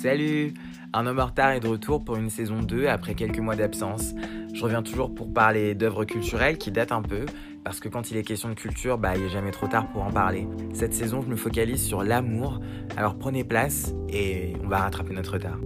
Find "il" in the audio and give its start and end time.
8.10-8.16, 9.14-9.24